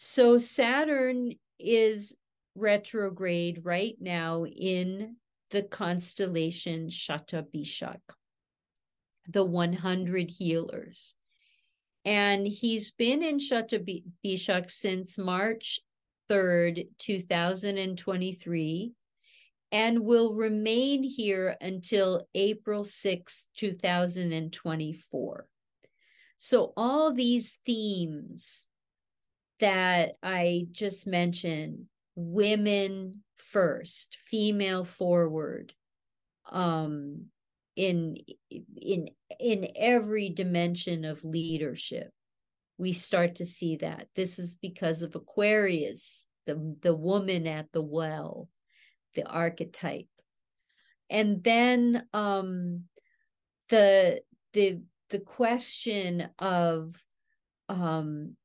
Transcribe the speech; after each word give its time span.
So 0.00 0.38
Saturn 0.38 1.32
is 1.58 2.16
retrograde 2.54 3.64
right 3.64 3.96
now 3.98 4.46
in 4.46 5.16
the 5.50 5.64
constellation 5.64 6.88
Shatabishak, 6.88 7.98
the 9.28 9.42
100 9.42 10.30
healers. 10.30 11.16
And 12.04 12.46
he's 12.46 12.92
been 12.92 13.24
in 13.24 13.38
Shatabishak 13.38 14.70
since 14.70 15.18
March 15.18 15.80
3rd, 16.30 16.86
2023, 16.98 18.92
and 19.72 19.98
will 20.04 20.32
remain 20.32 21.02
here 21.02 21.56
until 21.60 22.24
April 22.36 22.84
6th, 22.84 23.46
2024. 23.56 25.48
So, 26.40 26.72
all 26.76 27.12
these 27.12 27.58
themes 27.66 28.67
that 29.60 30.12
I 30.22 30.66
just 30.70 31.06
mentioned 31.06 31.86
women 32.14 33.22
first, 33.36 34.18
female 34.26 34.84
forward, 34.84 35.72
um, 36.50 37.26
in 37.76 38.16
in 38.50 39.08
in 39.38 39.68
every 39.76 40.30
dimension 40.30 41.04
of 41.04 41.24
leadership 41.24 42.12
we 42.78 42.92
start 42.92 43.34
to 43.34 43.44
see 43.44 43.76
that. 43.76 44.06
This 44.14 44.38
is 44.38 44.56
because 44.56 45.02
of 45.02 45.16
aquarius 45.16 46.26
the 46.46 46.76
the 46.80 46.94
woman 46.94 47.46
at 47.46 47.70
the 47.72 47.82
well 47.82 48.48
the 49.14 49.24
archetype. 49.24 50.08
And 51.10 51.42
then 51.42 52.06
um 52.14 52.84
the 53.68 54.22
the 54.54 54.80
the 55.10 55.18
question 55.18 56.28
of 56.38 56.94
um 57.68 58.36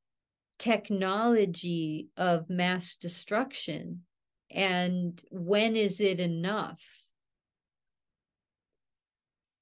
technology 0.64 2.08
of 2.16 2.48
mass 2.48 2.94
destruction 2.94 4.00
and 4.50 5.20
when 5.30 5.76
is 5.76 6.00
it 6.00 6.20
enough? 6.20 6.82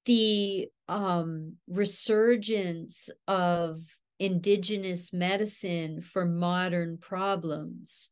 The 0.05 0.69
um, 0.87 1.57
resurgence 1.67 3.09
of 3.27 3.81
indigenous 4.17 5.11
medicine 5.11 5.99
for 5.99 6.25
modern 6.25 6.97
problems. 6.99 8.09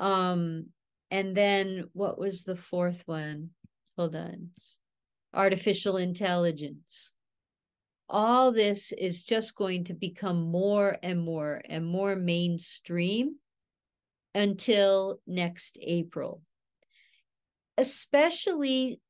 Um, 0.00 0.66
and 1.10 1.36
then 1.36 1.90
what 1.92 2.18
was 2.18 2.44
the 2.44 2.56
fourth 2.56 3.02
one? 3.04 3.50
Hold 3.98 4.16
on. 4.16 4.50
Artificial 5.34 5.98
intelligence 5.98 7.12
all 8.08 8.52
this 8.52 8.92
is 8.92 9.24
just 9.24 9.54
going 9.54 9.84
to 9.84 9.94
become 9.94 10.42
more 10.42 10.96
and 11.02 11.20
more 11.20 11.60
and 11.68 11.86
more 11.86 12.16
mainstream 12.16 13.36
until 14.34 15.20
next 15.26 15.78
April. 15.80 16.42
Especially 17.78 19.00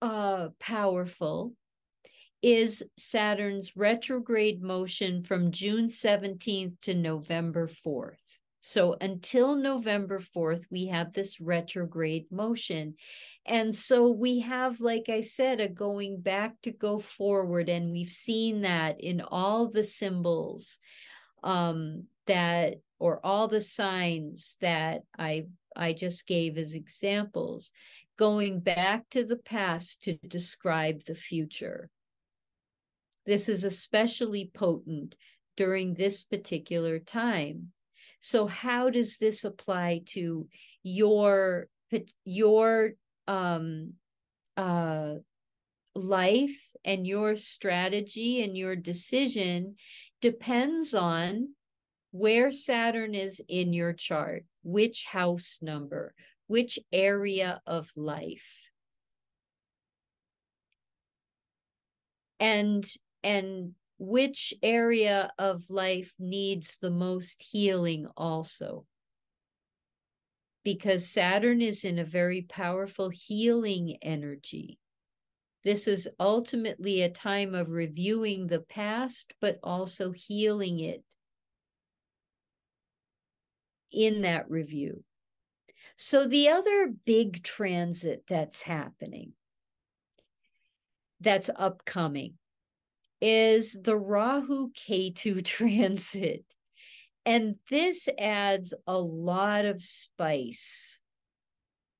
uh, 0.00 0.48
powerful 0.58 1.52
is 2.42 2.82
Saturn's 2.96 3.76
retrograde 3.76 4.62
motion 4.62 5.22
from 5.22 5.52
June 5.52 5.86
17th 5.86 6.80
to 6.82 6.94
November 6.94 7.68
4th. 7.86 8.16
So 8.64 8.96
until 9.00 9.56
November 9.56 10.20
4th, 10.20 10.70
we 10.70 10.86
have 10.86 11.12
this 11.12 11.40
retrograde 11.40 12.30
motion. 12.30 12.94
And 13.44 13.74
so 13.74 14.12
we 14.12 14.38
have, 14.38 14.80
like 14.80 15.08
I 15.08 15.22
said, 15.22 15.58
a 15.60 15.68
going 15.68 16.20
back 16.20 16.60
to 16.62 16.70
go 16.70 17.00
forward. 17.00 17.68
And 17.68 17.90
we've 17.90 18.12
seen 18.12 18.60
that 18.60 19.00
in 19.00 19.20
all 19.20 19.66
the 19.68 19.82
symbols 19.82 20.78
um, 21.42 22.04
that, 22.26 22.76
or 23.00 23.18
all 23.26 23.48
the 23.48 23.60
signs 23.60 24.56
that 24.60 25.02
I, 25.18 25.46
I 25.74 25.92
just 25.92 26.28
gave 26.28 26.56
as 26.56 26.76
examples, 26.76 27.72
going 28.16 28.60
back 28.60 29.10
to 29.10 29.24
the 29.24 29.38
past 29.38 30.04
to 30.04 30.14
describe 30.28 31.02
the 31.02 31.16
future. 31.16 31.90
This 33.26 33.48
is 33.48 33.64
especially 33.64 34.52
potent 34.54 35.16
during 35.56 35.94
this 35.94 36.22
particular 36.22 37.00
time 37.00 37.72
so 38.22 38.46
how 38.46 38.88
does 38.88 39.18
this 39.18 39.42
apply 39.44 40.00
to 40.06 40.46
your 40.84 41.66
your 42.24 42.92
um 43.26 43.92
uh 44.56 45.14
life 45.94 46.70
and 46.84 47.06
your 47.06 47.36
strategy 47.36 48.42
and 48.42 48.56
your 48.56 48.76
decision 48.76 49.74
depends 50.20 50.94
on 50.94 51.48
where 52.12 52.52
Saturn 52.52 53.14
is 53.14 53.40
in 53.48 53.72
your 53.72 53.92
chart, 53.92 54.44
which 54.62 55.04
house 55.04 55.58
number, 55.60 56.14
which 56.46 56.78
area 56.92 57.60
of 57.66 57.90
life. 57.96 58.70
And 62.38 62.84
and 63.24 63.74
which 64.04 64.52
area 64.64 65.30
of 65.38 65.70
life 65.70 66.12
needs 66.18 66.76
the 66.78 66.90
most 66.90 67.40
healing 67.40 68.04
also 68.16 68.84
because 70.64 71.08
Saturn 71.08 71.62
is 71.62 71.84
in 71.84 72.00
a 72.00 72.04
very 72.04 72.42
powerful 72.42 73.10
healing 73.10 73.98
energy. 74.02 74.80
This 75.62 75.86
is 75.86 76.08
ultimately 76.18 77.02
a 77.02 77.10
time 77.10 77.54
of 77.54 77.70
reviewing 77.70 78.48
the 78.48 78.58
past, 78.58 79.34
but 79.40 79.60
also 79.62 80.10
healing 80.10 80.80
it 80.80 81.04
in 83.92 84.22
that 84.22 84.50
review. 84.50 85.04
So, 85.94 86.26
the 86.26 86.48
other 86.48 86.92
big 87.04 87.44
transit 87.44 88.24
that's 88.28 88.62
happening, 88.62 89.34
that's 91.20 91.50
upcoming, 91.54 92.34
is 93.22 93.78
the 93.80 93.96
Rahu 93.96 94.72
Ketu 94.72 95.44
transit. 95.44 96.44
And 97.24 97.54
this 97.70 98.08
adds 98.18 98.74
a 98.86 98.98
lot 98.98 99.64
of 99.64 99.80
spice 99.80 100.98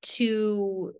to 0.02 0.92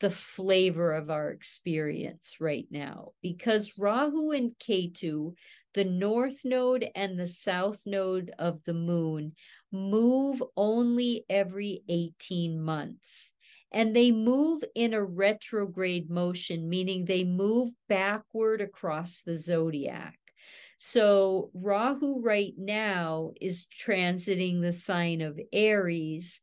the 0.00 0.10
flavor 0.10 0.92
of 0.92 1.08
our 1.08 1.30
experience 1.30 2.36
right 2.40 2.66
now 2.70 3.12
because 3.22 3.74
Rahu 3.78 4.32
and 4.32 4.52
Ketu, 4.58 5.34
the 5.74 5.84
north 5.84 6.40
node 6.44 6.88
and 6.96 7.20
the 7.20 7.28
south 7.28 7.82
node 7.86 8.32
of 8.40 8.64
the 8.64 8.74
moon, 8.74 9.34
move 9.70 10.42
only 10.56 11.24
every 11.30 11.84
18 11.88 12.60
months 12.60 13.32
and 13.72 13.94
they 13.94 14.10
move 14.10 14.62
in 14.74 14.94
a 14.94 15.02
retrograde 15.02 16.10
motion, 16.10 16.68
meaning 16.68 17.04
they 17.04 17.24
move 17.24 17.70
backward 17.88 18.60
across 18.60 19.20
the 19.20 19.36
zodiac. 19.36 20.18
So 20.78 21.50
Rahu 21.54 22.20
right 22.20 22.54
now 22.56 23.32
is 23.40 23.66
transiting 23.66 24.60
the 24.60 24.72
sign 24.72 25.20
of 25.20 25.38
Aries. 25.52 26.40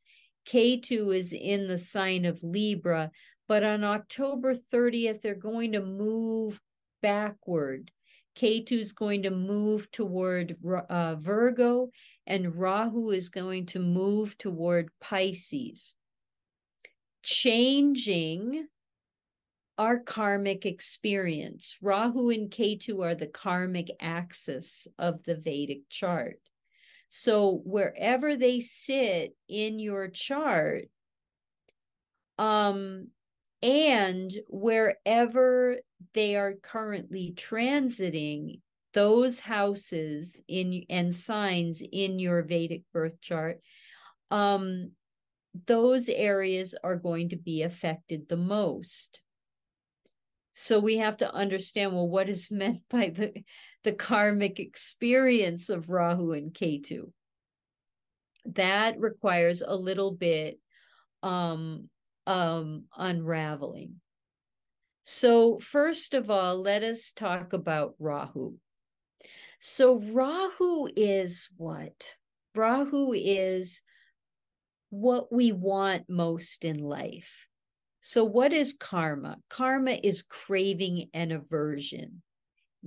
Ketu 0.48 1.14
is 1.16 1.34
in 1.34 1.68
the 1.68 1.80
sign 1.80 2.24
of 2.24 2.44
Libra, 2.44 3.12
but 3.48 3.64
on 3.64 3.84
October 3.84 4.54
30th, 4.56 5.22
they're 5.22 5.36
going 5.36 5.74
to 5.74 5.82
move 5.82 6.62
backward. 7.02 7.92
Ketu 8.38 8.74
is 8.74 8.94
going 8.94 9.24
to 9.24 9.32
move 9.32 9.90
toward 9.92 10.56
uh, 10.90 11.16
Virgo, 11.16 11.90
and 12.28 12.56
Rahu 12.56 13.10
is 13.10 13.30
going 13.30 13.66
to 13.68 13.80
move 13.80 14.38
toward 14.38 14.92
Pisces 15.02 15.96
changing 17.28 18.66
our 19.78 20.00
karmic 20.00 20.66
experience. 20.66 21.76
Rahu 21.82 22.30
and 22.30 22.50
Ketu 22.50 23.04
are 23.06 23.16
the 23.16 23.28
karmic 23.28 23.92
axis 24.00 24.88
of 24.98 25.22
the 25.24 25.36
Vedic 25.36 25.90
chart. 25.90 26.40
So 27.10 27.62
wherever 27.66 28.38
they 28.38 28.62
sit 28.62 29.36
in 29.50 29.78
your 29.78 30.08
chart, 30.08 30.86
um, 32.40 33.10
and 33.62 34.32
wherever 34.48 35.78
they 36.14 36.38
are 36.38 36.54
currently 36.64 37.34
transiting, 37.36 38.62
those 38.94 39.42
houses 39.42 40.42
in 40.48 40.86
and 40.90 41.14
signs 41.14 41.84
in 41.92 42.20
your 42.20 42.42
Vedic 42.44 42.84
birth 42.94 43.20
chart 43.20 43.60
um, 44.32 44.92
those 45.66 46.10
areas 46.10 46.76
are 46.84 46.96
going 46.96 47.30
to 47.30 47.36
be 47.36 47.64
affected 47.64 48.28
the 48.28 48.38
most. 48.38 49.22
So 50.54 50.80
we 50.80 50.98
have 50.98 51.18
to 51.18 51.34
understand 51.34 51.94
well, 51.94 52.08
what 52.08 52.30
is 52.30 52.50
meant 52.52 52.82
by 52.90 53.10
the, 53.10 53.44
the 53.84 53.94
karmic 53.94 54.60
experience 54.60 55.70
of 55.70 55.90
Rahu 55.90 56.34
and 56.34 56.54
Ketu? 56.54 57.12
That 58.54 59.00
requires 59.00 59.62
a 59.62 59.76
little 59.76 60.12
bit 60.12 60.60
um, 61.22 61.90
um, 62.26 62.86
unraveling. 62.96 63.96
So, 65.04 65.60
first 65.60 66.14
of 66.14 66.30
all, 66.30 66.62
let 66.62 66.84
us 66.84 67.12
talk 67.14 67.54
about 67.54 67.96
Rahu. 68.00 68.56
So 69.60 70.00
Rahu 70.00 70.88
is 70.96 71.50
what? 71.58 72.16
Rahu 72.56 73.14
is 73.14 73.82
what 74.90 75.32
we 75.32 75.52
want 75.52 76.10
most 76.10 76.64
in 76.64 76.80
life. 76.80 77.48
So, 78.02 78.24
what 78.24 78.54
is 78.54 78.74
karma? 78.74 79.38
Karma 79.50 79.92
is 79.92 80.22
craving 80.22 81.10
and 81.14 81.32
aversion, 81.32 82.22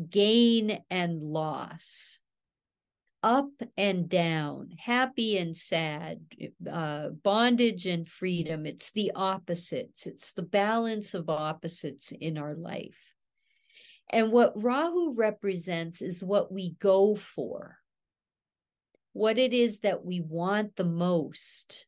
gain 0.08 0.82
and 0.90 1.20
loss, 1.20 2.20
up 3.22 3.50
and 3.76 4.08
down, 4.08 4.70
happy 4.78 5.36
and 5.36 5.56
sad, 5.56 6.20
uh, 6.70 7.08
bondage 7.08 7.86
and 7.86 8.08
freedom. 8.08 8.64
It's 8.64 8.92
the 8.92 9.12
opposites, 9.14 10.06
it's 10.06 10.32
the 10.32 10.42
balance 10.42 11.12
of 11.12 11.28
opposites 11.28 12.12
in 12.12 12.38
our 12.38 12.54
life. 12.54 13.14
And 14.08 14.32
what 14.32 14.60
Rahu 14.60 15.14
represents 15.14 16.02
is 16.02 16.24
what 16.24 16.50
we 16.50 16.70
go 16.80 17.14
for, 17.14 17.76
what 19.12 19.38
it 19.38 19.52
is 19.52 19.80
that 19.80 20.04
we 20.04 20.20
want 20.20 20.76
the 20.76 20.84
most, 20.84 21.86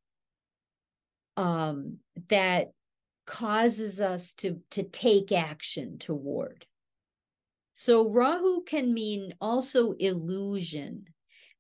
um, 1.37 1.99
that 2.29 2.73
causes 3.27 4.01
us 4.01 4.33
to, 4.35 4.61
to 4.71 4.83
take 4.83 5.33
action 5.33 5.99
toward. 5.99 6.67
So 7.75 8.11
Rahu 8.11 8.65
can 8.65 8.93
mean 8.93 9.35
also 9.41 9.93
illusion, 9.93 11.07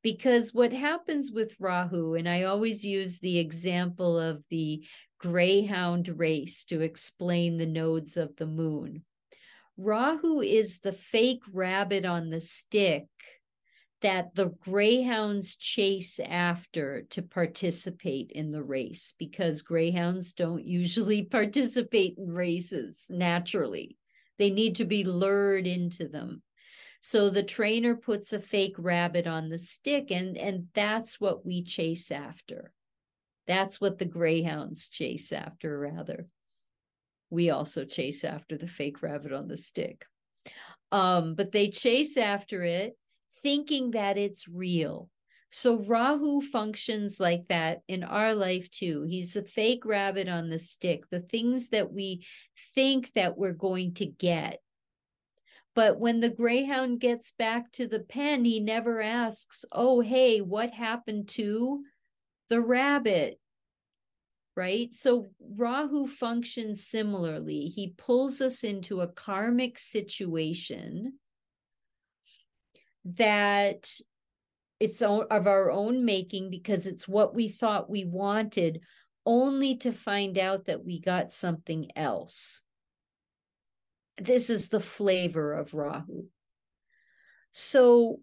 because 0.02 0.52
what 0.52 0.72
happens 0.72 1.30
with 1.32 1.56
Rahu, 1.58 2.14
and 2.14 2.28
I 2.28 2.42
always 2.42 2.84
use 2.84 3.18
the 3.18 3.38
example 3.38 4.18
of 4.18 4.44
the 4.50 4.84
greyhound 5.18 6.08
race 6.18 6.64
to 6.66 6.80
explain 6.80 7.56
the 7.56 7.66
nodes 7.66 8.16
of 8.16 8.36
the 8.36 8.46
moon. 8.46 9.04
Rahu 9.78 10.40
is 10.40 10.80
the 10.80 10.92
fake 10.92 11.42
rabbit 11.52 12.04
on 12.04 12.30
the 12.30 12.40
stick 12.40 13.06
that 14.02 14.34
the 14.34 14.50
greyhounds 14.60 15.56
chase 15.56 16.20
after 16.20 17.02
to 17.10 17.22
participate 17.22 18.30
in 18.32 18.52
the 18.52 18.62
race 18.62 19.14
because 19.18 19.62
greyhounds 19.62 20.32
don't 20.32 20.64
usually 20.64 21.22
participate 21.38 22.16
in 22.18 22.32
races 22.32 23.06
naturally. 23.10 23.96
They 24.38 24.50
need 24.50 24.76
to 24.76 24.84
be 24.84 25.04
lured 25.04 25.66
into 25.66 26.08
them. 26.08 26.42
So 27.00 27.30
the 27.30 27.42
trainer 27.42 27.96
puts 27.96 28.32
a 28.32 28.38
fake 28.38 28.76
rabbit 28.78 29.26
on 29.26 29.48
the 29.48 29.58
stick 29.58 30.10
and 30.10 30.36
and 30.36 30.68
that's 30.74 31.20
what 31.20 31.44
we 31.44 31.64
chase 31.64 32.10
after. 32.10 32.72
That's 33.46 33.80
what 33.80 33.98
the 33.98 34.04
greyhounds 34.04 34.88
chase 34.88 35.32
after 35.32 35.78
rather 35.78 36.28
we 37.32 37.48
also 37.48 37.86
chase 37.86 38.24
after 38.24 38.58
the 38.58 38.68
fake 38.68 39.02
rabbit 39.02 39.32
on 39.32 39.48
the 39.48 39.56
stick. 39.56 40.04
Um, 40.92 41.34
but 41.34 41.50
they 41.50 41.70
chase 41.70 42.18
after 42.18 42.62
it 42.62 42.94
thinking 43.42 43.92
that 43.92 44.16
it's 44.16 44.48
real. 44.48 45.08
So 45.50 45.76
Rahu 45.76 46.40
functions 46.40 47.20
like 47.20 47.48
that 47.48 47.82
in 47.86 48.04
our 48.04 48.34
life 48.34 48.70
too. 48.70 49.02
He's 49.02 49.34
the 49.34 49.42
fake 49.42 49.84
rabbit 49.84 50.28
on 50.28 50.48
the 50.48 50.58
stick, 50.58 51.04
the 51.10 51.20
things 51.20 51.68
that 51.68 51.92
we 51.92 52.24
think 52.74 53.12
that 53.14 53.36
we're 53.36 53.52
going 53.52 53.94
to 53.94 54.06
get. 54.06 54.60
But 55.74 55.98
when 55.98 56.20
the 56.20 56.30
greyhound 56.30 57.00
gets 57.00 57.32
back 57.32 57.72
to 57.72 57.86
the 57.86 58.00
pen, 58.00 58.44
he 58.44 58.60
never 58.60 59.00
asks, 59.00 59.64
Oh, 59.72 60.00
hey, 60.00 60.40
what 60.40 60.70
happened 60.70 61.28
to 61.30 61.82
the 62.48 62.60
rabbit? 62.60 63.38
right? 64.56 64.94
So 64.94 65.30
Rahu 65.56 66.06
functions 66.06 66.86
similarly. 66.86 67.66
He 67.66 67.94
pulls 67.96 68.40
us 68.40 68.64
into 68.64 69.00
a 69.00 69.08
karmic 69.08 69.78
situation 69.78 71.14
that 73.04 73.88
it's 74.80 75.00
of 75.00 75.46
our 75.46 75.70
own 75.70 76.04
making 76.04 76.50
because 76.50 76.86
it's 76.86 77.06
what 77.06 77.34
we 77.34 77.48
thought 77.48 77.90
we 77.90 78.04
wanted, 78.04 78.80
only 79.24 79.76
to 79.76 79.92
find 79.92 80.38
out 80.38 80.66
that 80.66 80.84
we 80.84 81.00
got 81.00 81.32
something 81.32 81.88
else. 81.94 82.62
This 84.18 84.50
is 84.50 84.68
the 84.68 84.80
flavor 84.80 85.52
of 85.52 85.72
Rahu. 85.72 86.24
So 87.52 88.20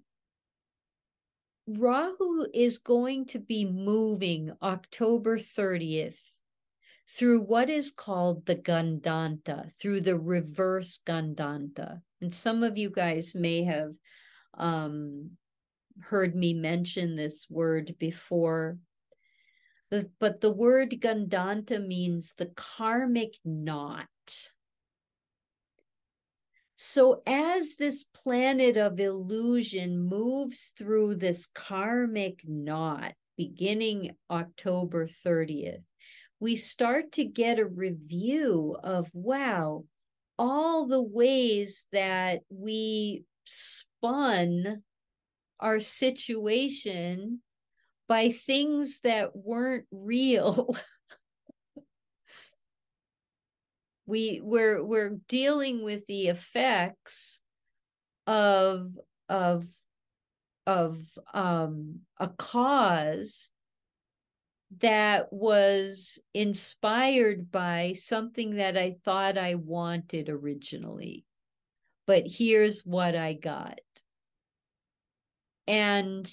Rahu 1.67 2.47
is 2.53 2.79
going 2.79 3.27
to 3.27 3.39
be 3.39 3.63
moving 3.63 4.51
October 4.61 5.37
30th 5.37 6.19
through 7.07 7.41
what 7.41 7.69
is 7.69 7.91
called 7.91 8.45
the 8.45 8.55
Gandanta, 8.55 9.71
through 9.79 10.01
the 10.01 10.17
reverse 10.17 10.99
Gandanta. 11.05 12.01
And 12.21 12.33
some 12.33 12.63
of 12.63 12.77
you 12.77 12.89
guys 12.89 13.33
may 13.33 13.63
have 13.63 13.93
um, 14.57 15.31
heard 16.01 16.35
me 16.35 16.53
mention 16.53 17.15
this 17.15 17.47
word 17.49 17.95
before. 17.99 18.77
But 20.19 20.41
the 20.41 20.51
word 20.51 20.91
Gandanta 20.99 21.85
means 21.85 22.33
the 22.37 22.51
karmic 22.55 23.35
knot. 23.43 24.07
So, 26.75 27.23
as 27.25 27.73
this 27.75 28.05
planet 28.05 28.77
of 28.77 28.99
illusion 28.99 29.99
moves 29.99 30.71
through 30.77 31.15
this 31.15 31.47
karmic 31.47 32.41
knot 32.47 33.13
beginning 33.35 34.15
October 34.29 35.07
30th, 35.07 35.83
we 36.39 36.55
start 36.55 37.11
to 37.13 37.25
get 37.25 37.59
a 37.59 37.65
review 37.65 38.77
of 38.81 39.09
wow, 39.13 39.83
all 40.37 40.87
the 40.87 41.01
ways 41.01 41.87
that 41.91 42.41
we 42.49 43.25
spun 43.99 44.83
our 45.59 45.79
situation 45.79 47.41
by 48.07 48.29
things 48.29 49.01
that 49.01 49.35
weren't 49.35 49.85
real. 49.91 50.75
we 54.05 54.41
we're 54.43 54.83
we're 54.83 55.17
dealing 55.27 55.83
with 55.83 56.05
the 56.07 56.27
effects 56.27 57.41
of 58.25 58.97
of 59.27 59.65
of 60.65 60.99
um 61.33 61.99
a 62.19 62.27
cause 62.27 63.51
that 64.79 65.31
was 65.33 66.19
inspired 66.33 67.51
by 67.51 67.93
something 67.95 68.55
that 68.55 68.77
I 68.77 68.97
thought 69.03 69.37
I 69.37 69.55
wanted 69.55 70.29
originally. 70.29 71.25
But 72.09 72.23
here's 72.25 72.83
what 72.87 73.15
I 73.15 73.33
got. 73.33 73.81
And 75.67 76.27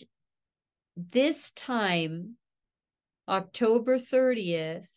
this 0.97 1.51
time, 1.51 2.37
October 3.29 3.99
30th, 3.99 4.89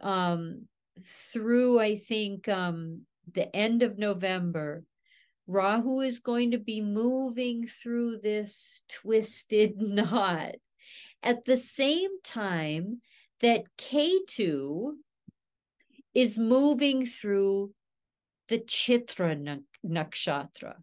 um, 0.00 0.62
through 1.00 1.78
I 1.78 1.96
think 1.96 2.48
um, 2.48 3.02
the 3.32 3.54
end 3.54 3.84
of 3.84 3.98
November, 3.98 4.82
Rahu 5.46 6.00
is 6.00 6.18
going 6.18 6.50
to 6.50 6.58
be 6.58 6.80
moving 6.80 7.68
through 7.68 8.18
this 8.18 8.82
twisted 8.88 9.76
knot 9.80 10.56
at 11.22 11.44
the 11.44 11.56
same 11.56 12.20
time 12.24 13.00
that 13.42 13.62
Ketu 13.78 14.94
is 16.14 16.36
moving 16.36 17.06
through 17.06 17.70
the 18.48 18.58
Chitra 18.58 19.60
nakshatra. 19.84 20.74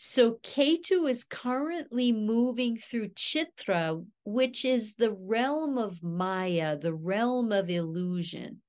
So 0.00 0.34
Ketu 0.44 1.10
is 1.10 1.24
currently 1.24 2.12
moving 2.12 2.76
through 2.76 3.08
Chitra, 3.10 4.04
which 4.24 4.64
is 4.64 4.94
the 4.94 5.10
realm 5.10 5.76
of 5.76 6.02
Maya, 6.04 6.78
the 6.78 6.94
realm 6.94 7.50
of 7.50 7.68
illusion. 7.68 8.62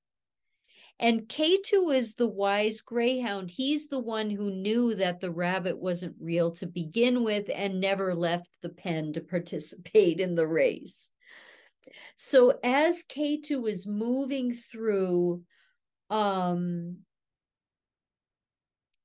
And 0.99 1.29
Ketu 1.29 1.95
is 1.95 2.15
the 2.15 2.27
wise 2.27 2.81
greyhound. 2.81 3.51
He's 3.51 3.87
the 3.87 3.99
one 3.99 4.31
who 4.31 4.49
knew 4.49 4.95
that 4.95 5.19
the 5.19 5.31
rabbit 5.31 5.77
wasn't 5.77 6.15
real 6.19 6.51
to 6.53 6.65
begin 6.65 7.23
with 7.23 7.49
and 7.53 7.79
never 7.79 8.15
left 8.15 8.49
the 8.61 8.69
pen 8.69 9.13
to 9.13 9.21
participate 9.21 10.19
in 10.19 10.35
the 10.35 10.47
race. 10.47 11.09
So 12.17 12.59
as 12.63 13.03
Ketu 13.03 13.69
is 13.69 13.87
moving 13.87 14.53
through 14.53 15.43
um, 16.09 16.97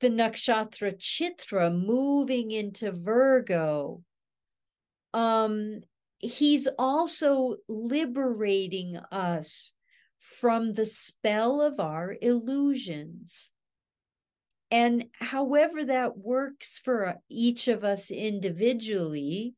the 0.04 0.10
nakshatra 0.10 0.98
Chitra, 0.98 1.74
moving 1.74 2.50
into 2.50 2.92
Virgo, 2.92 4.02
um, 5.14 5.80
he's 6.18 6.68
also 6.78 7.56
liberating 7.70 8.98
us 9.10 9.72
from 10.20 10.74
the 10.74 10.84
spell 10.84 11.62
of 11.62 11.80
our 11.80 12.14
illusions. 12.20 13.50
And 14.70 15.06
however 15.14 15.84
that 15.84 16.18
works 16.18 16.78
for 16.84 17.14
each 17.30 17.68
of 17.68 17.82
us 17.82 18.10
individually, 18.10 19.54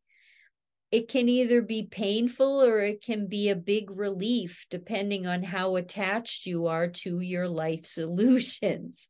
it 0.93 1.09
can 1.09 1.29
either 1.29 1.61
be 1.61 1.89
painful 1.91 2.63
or 2.63 2.79
it 2.79 3.03
can 3.03 3.27
be 3.27 3.49
a 3.49 3.57
big 3.57 3.91
relief, 3.91 4.65
depending 4.71 5.27
on 5.27 5.43
how 5.43 5.75
attached 5.75 6.47
you 6.47 6.69
are 6.69 6.87
to 6.87 7.19
your 7.19 7.49
life's 7.49 7.91
solutions. 7.95 9.09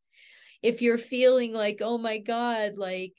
If 0.63 0.83
you're 0.83 0.99
feeling 0.99 1.53
like, 1.53 1.79
oh 1.81 1.99
my 1.99 2.19
God, 2.19 2.77
like 2.77 3.13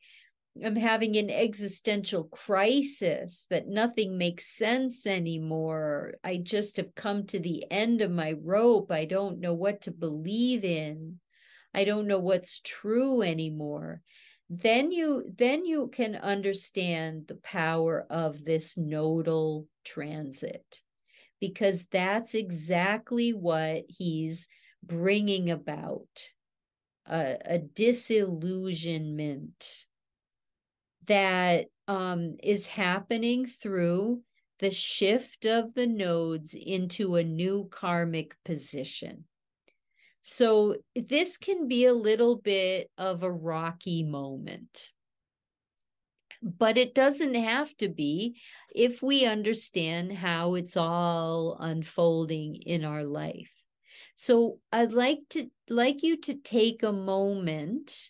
I'm 0.64 0.76
having 0.76 1.18
an 1.18 1.30
existential 1.30 2.26
crisis 2.26 3.46
that 3.50 3.68
nothing 3.68 4.18
makes 4.18 4.58
sense 4.58 5.06
anymore. 5.06 6.16
I 6.24 6.38
just 6.38 6.78
have 6.78 6.96
come 6.96 7.26
to 7.28 7.40
the 7.40 7.66
end 7.70 8.02
of 8.02 8.12
my 8.12 8.34
rope. 8.42 8.92
I 8.92 9.06
don't 9.06 9.40
know 9.40 9.54
what 9.54 9.82
to 9.82 9.92
believe 9.92 10.64
in. 10.64 11.20
I 11.74 11.84
don't 11.84 12.08
know 12.08 12.20
what's 12.20 12.60
true 12.60 13.22
anymore. 13.22 14.02
Then 14.50 14.92
you 14.92 15.26
then 15.38 15.66
you 15.66 15.90
can 15.90 16.16
understand 16.16 17.26
the 17.28 17.36
power 17.36 18.08
of 18.10 18.46
this 18.46 18.78
nodal 18.78 19.68
transit 19.84 20.82
because 21.40 21.86
that's 21.92 22.34
exactly 22.34 23.34
what 23.34 23.84
he's 23.90 24.48
bringing 24.84 25.52
about 25.52 26.32
a, 27.10 27.38
a 27.46 27.58
disillusionment 27.58 29.86
that 31.08 31.66
um, 31.88 32.36
is 32.44 32.68
happening 32.68 33.46
through 33.46 34.22
the 34.60 34.72
shift 34.72 35.46
of 35.46 35.74
the 35.74 35.88
nodes 35.88 36.54
into 36.54 37.16
a 37.16 37.24
new 37.24 37.68
karmic 37.72 38.36
position. 38.44 39.24
So, 40.22 40.76
this 40.94 41.38
can 41.38 41.70
be 41.70 41.86
a 41.86 41.94
little 41.94 42.36
bit 42.36 42.92
of 42.98 43.24
a 43.24 43.32
rocky 43.32 44.04
moment, 44.04 44.92
but 46.42 46.78
it 46.78 46.94
doesn't 46.94 47.36
have 47.36 47.76
to 47.78 47.88
be 47.88 48.42
if 48.76 49.02
we 49.02 49.26
understand 49.26 50.12
how 50.12 50.56
it's 50.56 50.76
all 50.76 51.56
unfolding 51.60 52.56
in 52.56 52.84
our 52.84 53.06
life. 53.06 53.57
So, 54.20 54.58
I'd 54.74 54.94
like 54.94 55.20
to 55.30 55.48
like 55.70 56.02
you 56.02 56.18
to 56.22 56.34
take 56.34 56.82
a 56.82 56.92
moment 56.92 58.10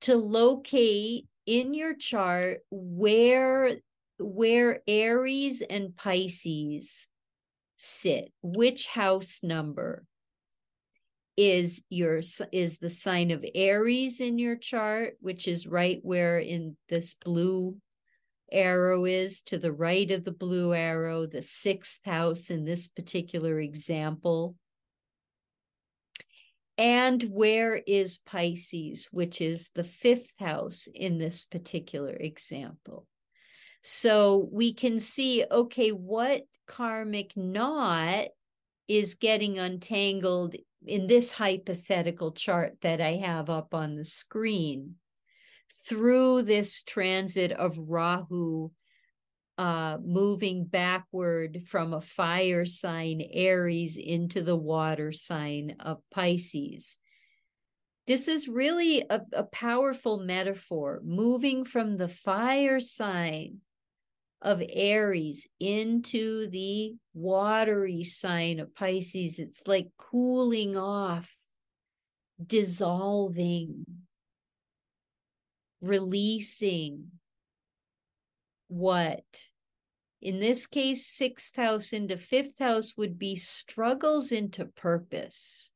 to 0.00 0.16
locate 0.16 1.26
in 1.44 1.74
your 1.74 1.94
chart 1.94 2.60
where 2.70 3.76
where 4.18 4.80
Aries 4.88 5.60
and 5.60 5.94
Pisces 5.94 7.06
sit, 7.76 8.32
which 8.42 8.86
house 8.86 9.42
number 9.42 10.06
is 11.36 11.84
your 11.90 12.22
is 12.50 12.78
the 12.78 12.88
sign 12.88 13.30
of 13.30 13.44
Aries 13.54 14.22
in 14.22 14.38
your 14.38 14.56
chart, 14.56 15.18
which 15.20 15.46
is 15.46 15.66
right 15.66 16.00
where 16.02 16.38
in 16.38 16.74
this 16.88 17.12
blue 17.12 17.76
arrow 18.50 19.04
is 19.04 19.42
to 19.42 19.58
the 19.58 19.74
right 19.74 20.10
of 20.10 20.24
the 20.24 20.32
blue 20.32 20.72
arrow, 20.72 21.26
the 21.26 21.42
sixth 21.42 22.00
house 22.06 22.48
in 22.48 22.64
this 22.64 22.88
particular 22.88 23.60
example. 23.60 24.56
And 26.78 27.20
where 27.24 27.74
is 27.74 28.18
Pisces, 28.18 29.08
which 29.10 29.40
is 29.40 29.70
the 29.74 29.82
fifth 29.82 30.32
house 30.38 30.86
in 30.94 31.18
this 31.18 31.44
particular 31.44 32.12
example? 32.12 33.08
So 33.82 34.48
we 34.52 34.72
can 34.72 35.00
see, 35.00 35.44
okay, 35.50 35.90
what 35.90 36.44
karmic 36.68 37.36
knot 37.36 38.28
is 38.86 39.16
getting 39.16 39.58
untangled 39.58 40.54
in 40.86 41.08
this 41.08 41.32
hypothetical 41.32 42.30
chart 42.32 42.76
that 42.82 43.00
I 43.00 43.16
have 43.16 43.50
up 43.50 43.74
on 43.74 43.96
the 43.96 44.04
screen 44.04 44.94
through 45.84 46.42
this 46.42 46.82
transit 46.84 47.50
of 47.50 47.76
Rahu 47.76 48.70
uh, 49.58 49.98
moving 50.00 50.64
backward 50.64 51.64
from 51.66 51.92
a 51.92 52.00
fire 52.00 52.64
sign, 52.64 53.20
Aries, 53.32 53.96
into 53.96 54.42
the 54.42 54.56
water 54.56 55.10
sign 55.10 55.74
of 55.80 55.98
Pisces. 56.12 56.96
This 58.06 58.28
is 58.28 58.48
really 58.48 59.04
a, 59.10 59.20
a 59.32 59.42
powerful 59.42 60.18
metaphor, 60.18 61.00
moving 61.04 61.64
from 61.64 61.96
the 61.96 62.08
fire 62.08 62.80
sign 62.80 63.58
of 64.40 64.62
Aries 64.72 65.48
into 65.58 66.48
the 66.48 66.94
watery 67.12 68.04
sign 68.04 68.60
of 68.60 68.74
Pisces. 68.74 69.40
It's 69.40 69.62
like 69.66 69.88
cooling 69.98 70.76
off, 70.76 71.36
dissolving, 72.46 73.84
releasing, 75.80 77.17
what 78.68 79.24
in 80.20 80.40
this 80.40 80.66
case 80.66 81.06
sixth 81.06 81.56
house 81.56 81.92
into 81.92 82.18
fifth 82.18 82.58
house 82.58 82.96
would 82.96 83.18
be 83.18 83.36
struggles 83.36 84.32
into 84.32 84.64
purpose. 84.64 85.70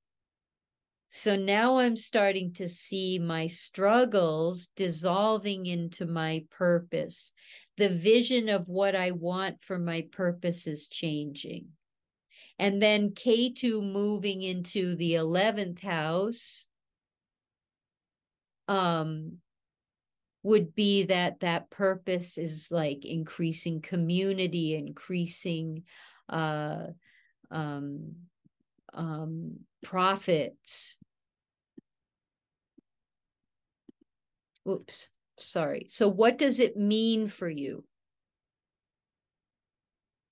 So 1.08 1.36
now 1.36 1.78
i'm 1.78 1.96
starting 1.96 2.52
to 2.54 2.68
see 2.68 3.18
my 3.18 3.46
struggles 3.46 4.68
dissolving 4.76 5.66
into 5.66 6.06
my 6.06 6.44
purpose. 6.50 7.32
The 7.76 7.90
vision 7.90 8.48
of 8.48 8.68
what 8.68 8.96
i 8.96 9.10
want 9.12 9.62
for 9.62 9.78
my 9.78 10.06
purpose 10.10 10.66
is 10.66 10.88
changing. 10.88 11.68
And 12.58 12.82
then 12.82 13.10
Ketu 13.10 13.82
moving 13.82 14.42
into 14.42 14.96
the 14.96 15.14
11th 15.14 15.80
house 15.82 16.66
um 18.68 19.38
would 20.42 20.74
be 20.74 21.04
that 21.04 21.40
that 21.40 21.70
purpose 21.70 22.38
is 22.38 22.68
like 22.70 23.04
increasing 23.04 23.80
community 23.80 24.74
increasing 24.74 25.84
uh 26.28 26.86
um 27.50 28.14
um 28.94 29.56
profits. 29.82 30.98
Oops 34.68 35.08
sorry. 35.38 35.86
So 35.88 36.08
what 36.08 36.38
does 36.38 36.60
it 36.60 36.76
mean 36.76 37.26
for 37.26 37.48
you? 37.48 37.84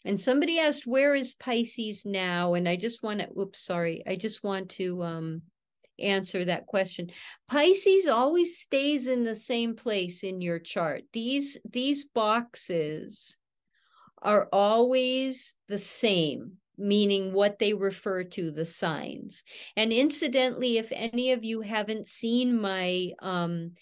And 0.05 0.19
somebody 0.19 0.59
asked 0.59 0.87
where 0.87 1.14
is 1.14 1.35
pisces 1.35 2.07
now? 2.07 2.55
And 2.55 2.69
i 2.69 2.76
just 2.76 3.02
want 3.02 3.21
to 3.21 3.29
oops 3.38 3.61
sorry. 3.61 4.02
I 4.07 4.17
just 4.17 4.43
want 4.43 4.71
to 4.71 5.02
um 5.02 5.43
answer 6.00 6.45
that 6.45 6.66
question. 6.66 7.11
Pisces 7.49 8.07
always 8.07 8.59
stays 8.59 9.09
in 9.09 9.25
the 9.25 9.37
same 9.37 9.75
place 9.75 10.23
in 10.23 10.40
your 10.40 10.59
chart. 10.59 11.04
These 11.12 11.59
these 11.71 12.04
boxes 12.04 13.37
are 14.23 14.49
always 14.52 15.54
the 15.69 15.78
same 15.78 16.52
meaning 16.76 17.33
what 17.33 17.59
they 17.59 17.75
refer 17.75 18.25
to 18.25 18.50
the 18.50 18.64
signs 18.64 19.45
and 19.76 19.92
incidentally 19.92 20.78
if 20.78 20.90
any 20.92 21.33
of 21.33 21.45
you 21.45 21.61
haven't 21.61 22.09
seen 22.09 22.59
my 22.59 23.11
um, 23.21 23.73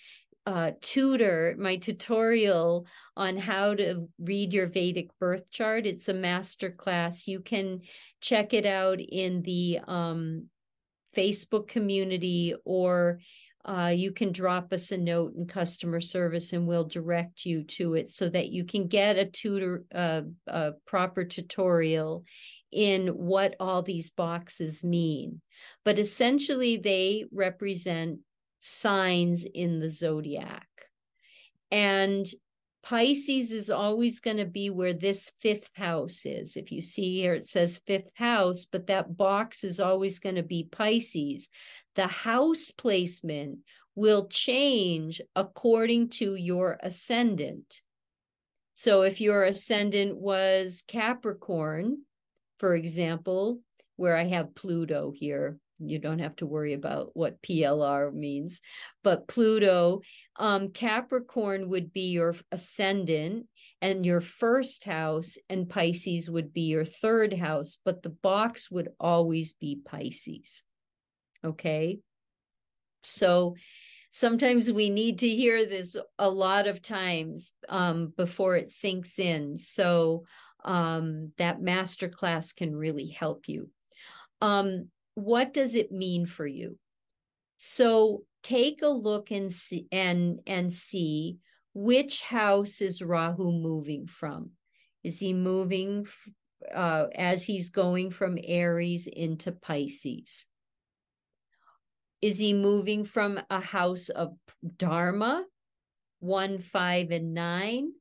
uh, 0.48 0.70
tutor, 0.80 1.54
my 1.58 1.76
tutorial 1.76 2.87
on 3.18 3.37
how 3.37 3.75
to 3.75 4.08
read 4.18 4.50
your 4.50 4.66
Vedic 4.66 5.10
birth 5.20 5.50
chart. 5.50 5.84
It's 5.84 6.08
a 6.08 6.14
master 6.14 6.70
class. 6.70 7.28
You 7.28 7.40
can 7.40 7.82
check 8.22 8.54
it 8.54 8.64
out 8.64 8.98
in 8.98 9.42
the 9.42 9.80
um, 9.87 10.46
Facebook 11.16 11.68
community 11.68 12.54
or 12.64 13.20
uh, 13.64 13.92
you 13.94 14.12
can 14.12 14.32
drop 14.32 14.72
us 14.72 14.92
a 14.92 14.96
note 14.98 15.34
in 15.36 15.46
customer 15.46 16.00
service 16.00 16.52
and 16.52 16.66
we'll 16.66 16.84
direct 16.84 17.44
you 17.44 17.64
to 17.64 17.94
it 17.94 18.08
so 18.08 18.28
that 18.28 18.48
you 18.48 18.64
can 18.64 18.86
get 18.86 19.18
a 19.18 19.26
tutor 19.26 19.84
uh, 19.94 20.22
a 20.46 20.72
proper 20.86 21.24
tutorial 21.24 22.24
in 22.70 23.08
what 23.08 23.54
all 23.60 23.82
these 23.82 24.10
boxes 24.10 24.84
mean. 24.84 25.40
But 25.84 25.98
essentially 25.98 26.76
they 26.76 27.24
represent 27.32 28.20
signs 28.60 29.44
in 29.44 29.80
the 29.80 29.90
zodiac. 29.90 30.66
And 31.70 32.26
Pisces 32.88 33.52
is 33.52 33.68
always 33.68 34.18
going 34.18 34.38
to 34.38 34.47
be 34.47 34.71
where 34.71 34.95
this 34.95 35.30
fifth 35.40 35.68
house 35.75 36.25
is. 36.25 36.57
If 36.57 36.73
you 36.73 36.80
see 36.80 37.21
here, 37.21 37.35
it 37.35 37.47
says 37.47 37.83
fifth 37.87 38.09
house, 38.14 38.64
but 38.64 38.87
that 38.87 39.14
box 39.14 39.62
is 39.62 39.78
always 39.78 40.18
going 40.18 40.37
to 40.37 40.42
be 40.42 40.64
Pisces. 40.64 41.50
The 41.97 42.07
house 42.07 42.71
placement 42.71 43.59
will 43.95 44.26
change 44.28 45.21
according 45.37 46.09
to 46.09 46.35
your 46.35 46.78
ascendant. 46.83 47.83
So 48.73 49.02
if 49.02 49.21
your 49.21 49.45
ascendant 49.45 50.16
was 50.16 50.83
Capricorn, 50.88 52.04
for 52.59 52.75
example, 52.75 53.61
where 53.97 54.16
I 54.16 54.25
have 54.25 54.54
Pluto 54.54 55.12
here, 55.14 55.59
you 55.78 55.99
don't 55.99 56.18
have 56.18 56.37
to 56.37 56.47
worry 56.47 56.75
about 56.75 57.11
what 57.14 57.40
PLR 57.42 58.12
means. 58.12 58.61
But 59.02 59.28
Pluto, 59.28 60.02
um, 60.37 60.70
Capricorn 60.70 61.68
would 61.68 61.92
be 61.92 62.08
your 62.11 62.35
ascendant 62.50 63.47
and 63.80 64.04
your 64.04 64.20
first 64.20 64.85
house, 64.85 65.37
and 65.49 65.68
Pisces 65.68 66.28
would 66.28 66.52
be 66.52 66.62
your 66.62 66.85
third 66.85 67.32
house, 67.32 67.78
but 67.85 68.02
the 68.02 68.11
box 68.11 68.70
would 68.70 68.88
always 68.99 69.52
be 69.52 69.80
Pisces. 69.85 70.62
Okay. 71.44 72.00
So 73.04 73.54
sometimes 74.11 74.73
we 74.73 74.90
need 74.90 75.20
to 75.20 75.28
hear 75.28 75.64
this 75.64 75.97
a 76.18 76.28
lot 76.28 76.66
of 76.66 76.82
times 76.82 77.52
um, 77.68 78.12
before 78.16 78.56
it 78.56 78.73
sinks 78.73 79.18
in. 79.18 79.58
So 79.58 80.25
um, 80.64 81.32
that 81.38 81.61
master 81.61 82.08
class 82.08 82.52
can 82.52 82.75
really 82.75 83.06
help 83.06 83.49
you. 83.49 83.70
Um, 84.40 84.88
what 85.18 85.52
does 85.52 85.75
it 85.75 85.90
mean 85.90 86.26
for 86.26 86.46
you? 86.46 86.78
So 87.56 88.22
take 88.42 88.82
a 88.82 88.88
look 88.88 89.30
and 89.30 89.52
see 89.52 89.87
and 89.90 90.40
and 90.46 90.72
see 90.72 91.38
which 91.75 92.22
house 92.22 92.80
is 92.80 93.02
Rahu 93.02 93.52
moving 93.52 94.06
from? 94.06 94.50
Is 95.04 95.18
he 95.18 95.32
moving 95.32 96.06
uh, 96.75 97.06
as 97.14 97.44
he's 97.44 97.68
going 97.68 98.10
from 98.10 98.38
Aries 98.42 99.06
into 99.06 99.52
Pisces? 99.52 100.46
Is 102.20 102.38
he 102.38 102.52
moving 102.52 103.04
from 103.04 103.40
a 103.48 103.60
house 103.60 104.08
of 104.08 104.34
Dharma, 104.76 105.44
one, 106.18 106.58
five, 106.58 107.12
and 107.12 107.32
nine? 107.32 107.92